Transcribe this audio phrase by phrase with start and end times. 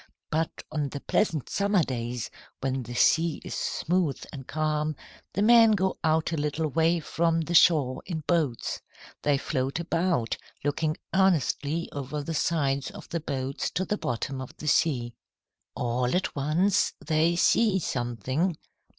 [0.31, 4.95] But on the pleasant summer days, when the sea is smooth and calm,
[5.33, 8.81] the men go out a little way from the shore in boats.
[9.21, 14.57] They float about, looking earnestly over the sides of the boats to the bottom of
[14.57, 15.13] the sea.
[15.75, 18.57] "All at once, they see something.